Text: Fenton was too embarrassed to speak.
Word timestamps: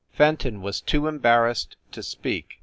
Fenton 0.13 0.63
was 0.63 0.81
too 0.81 1.05
embarrassed 1.05 1.75
to 1.91 2.01
speak. 2.01 2.57